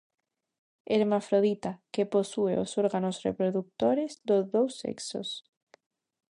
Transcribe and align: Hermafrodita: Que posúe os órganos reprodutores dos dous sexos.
Hermafrodita: 0.93 1.71
Que 1.93 2.03
posúe 2.15 2.53
os 2.63 2.71
órganos 2.83 3.15
reprodutores 3.27 4.11
dos 4.27 4.43
dous 4.55 4.71
sexos. 4.81 5.29